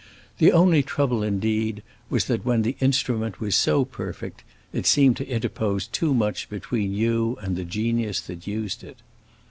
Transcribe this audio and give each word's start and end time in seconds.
The 0.39 0.51
only 0.51 0.81
trouble, 0.81 1.21
indeed, 1.21 1.83
was 2.09 2.25
that 2.25 2.43
when 2.43 2.63
the 2.63 2.75
instrument 2.79 3.39
was 3.39 3.55
so 3.55 3.85
perfect 3.85 4.43
it 4.73 4.87
seemed 4.87 5.15
to 5.17 5.27
interpose 5.29 5.85
too 5.85 6.11
much 6.15 6.49
between 6.49 6.91
you 6.95 7.37
and 7.39 7.55
the 7.55 7.65
genius 7.65 8.19
that 8.21 8.47
used 8.47 8.83
it. 8.83 8.97